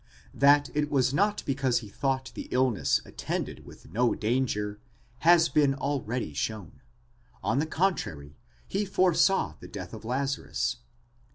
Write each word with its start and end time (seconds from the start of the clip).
That 0.33 0.71
it 0.73 0.89
was 0.89 1.13
not 1.13 1.43
because 1.45 1.81
he 1.81 1.87
thought 1.87 2.31
the 2.33 2.47
illness 2.49 3.01
attended 3.05 3.67
with 3.67 3.91
no 3.91 4.15
danger, 4.15 4.79
has 5.19 5.47
been 5.47 5.75
already 5.75 6.33
shown; 6.33 6.81
on 7.43 7.59
the 7.59 7.67
contrary, 7.67 8.35
he 8.67 8.83
foresaw 8.83 9.53
the 9.59 9.67
death 9.67 9.93
of 9.93 10.03
Lazarus. 10.03 10.77